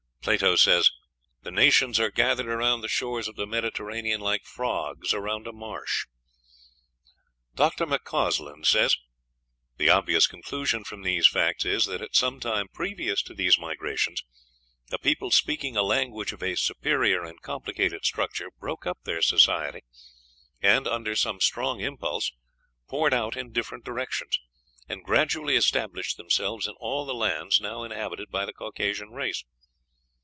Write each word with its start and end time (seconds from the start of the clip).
Plato 0.23 0.55
says, 0.55 0.91
"the 1.41 1.49
nations 1.49 1.99
are 1.99 2.11
gathered 2.11 2.45
around 2.47 2.81
the 2.81 2.87
shores 2.87 3.27
of 3.27 3.35
the 3.37 3.47
Mediterranean 3.47 4.21
like 4.21 4.45
frogs 4.45 5.15
around 5.15 5.47
a 5.47 5.51
marsh." 5.51 6.05
Dr. 7.55 7.87
McCausland 7.87 8.67
says: 8.67 8.95
"The 9.77 9.89
obvious 9.89 10.27
conclusion 10.27 10.83
from 10.83 11.01
these 11.01 11.25
facts 11.25 11.65
is, 11.65 11.85
that 11.85 12.03
at 12.03 12.15
some 12.15 12.39
time 12.39 12.67
previous 12.67 13.23
to 13.23 13.33
these 13.33 13.57
migrations 13.57 14.23
a 14.91 14.99
people 14.99 15.31
speaking 15.31 15.75
a 15.75 15.81
language 15.81 16.33
of 16.33 16.43
a 16.43 16.53
superior 16.53 17.23
and 17.23 17.41
complicated 17.41 18.05
structure 18.05 18.51
broke 18.59 18.85
up 18.85 18.99
their 19.05 19.23
society, 19.23 19.81
and, 20.61 20.87
under 20.87 21.15
some 21.15 21.39
strong 21.41 21.79
impulse, 21.79 22.31
poured 22.87 23.11
out 23.11 23.35
in 23.35 23.51
different 23.51 23.83
directions, 23.83 24.39
and 24.87 25.03
gradually 25.03 25.55
established 25.55 26.15
themselves 26.17 26.67
in 26.67 26.75
all 26.77 27.07
the 27.07 27.15
lands 27.15 27.59
now 27.59 27.81
inhabited 27.81 28.29
by 28.29 28.45
the 28.45 28.53
Caucasian 28.53 29.09
race. 29.13 29.45